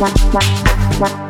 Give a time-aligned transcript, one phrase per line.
[0.00, 0.10] わわ
[1.00, 1.27] わわ